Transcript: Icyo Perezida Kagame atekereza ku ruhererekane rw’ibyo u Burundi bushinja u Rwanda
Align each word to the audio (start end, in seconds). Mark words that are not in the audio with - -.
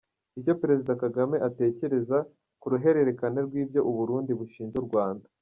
Icyo 0.39 0.53
Perezida 0.61 0.93
Kagame 1.03 1.35
atekereza 1.47 2.17
ku 2.59 2.65
ruhererekane 2.71 3.39
rw’ibyo 3.47 3.81
u 3.89 3.91
Burundi 3.97 4.31
bushinja 4.39 4.77
u 4.83 4.87
Rwanda 4.89 5.27